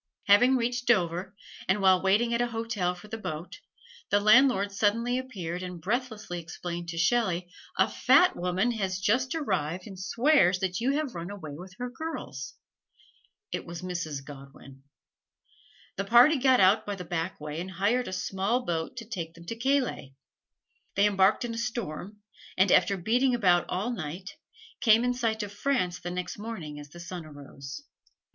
Having 0.25 0.55
reached 0.57 0.87
Dover, 0.87 1.35
and 1.67 1.79
while 1.79 2.01
waiting 2.01 2.33
at 2.33 2.41
a 2.41 2.47
hotel 2.47 2.95
for 2.95 3.07
the 3.07 3.19
boat, 3.19 3.59
the 4.09 4.19
landlord 4.19 4.71
suddenly 4.71 5.19
appeared 5.19 5.61
and 5.61 5.79
breathlessly 5.79 6.39
explained 6.39 6.89
to 6.89 6.97
Shelley, 6.97 7.51
"A 7.77 7.87
fat 7.87 8.35
woman 8.35 8.71
has 8.71 8.99
just 8.99 9.35
arrived 9.35 9.85
and 9.85 9.99
swears 9.99 10.57
that 10.57 10.79
you 10.81 10.93
have 10.93 11.13
run 11.13 11.29
away 11.29 11.51
with 11.53 11.75
her 11.77 11.87
girls!" 11.87 12.55
It 13.51 13.63
was 13.67 13.83
Mrs. 13.83 14.25
Godwin. 14.25 14.81
The 15.97 16.05
party 16.05 16.37
got 16.37 16.59
out 16.59 16.83
by 16.83 16.95
the 16.95 17.05
back 17.05 17.39
way 17.39 17.61
and 17.61 17.69
hired 17.69 18.07
a 18.07 18.11
small 18.11 18.65
boat 18.65 18.97
to 18.97 19.05
take 19.07 19.35
them 19.35 19.45
to 19.45 19.55
Calais. 19.55 20.15
They 20.95 21.05
embarked 21.05 21.45
in 21.45 21.53
a 21.53 21.59
storm, 21.59 22.21
and 22.57 22.71
after 22.71 22.97
beating 22.97 23.35
about 23.35 23.69
all 23.69 23.91
night, 23.91 24.31
came 24.79 25.03
in 25.03 25.13
sight 25.13 25.43
of 25.43 25.51
France 25.53 25.99
the 25.99 26.09
next 26.09 26.39
morning 26.39 26.79
as 26.79 26.89
the 26.89 26.99
sun 26.99 27.23
arose. 27.23 27.83